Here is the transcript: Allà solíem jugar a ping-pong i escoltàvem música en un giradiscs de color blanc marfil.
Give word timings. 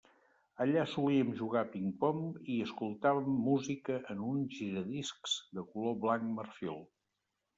Allà 0.63 0.83
solíem 0.93 1.33
jugar 1.41 1.61
a 1.65 1.69
ping-pong 1.73 2.23
i 2.53 2.55
escoltàvem 2.69 3.37
música 3.49 3.99
en 4.15 4.25
un 4.31 4.41
giradiscs 4.55 5.35
de 5.59 5.67
color 5.75 5.97
blanc 6.07 6.33
marfil. 6.41 6.83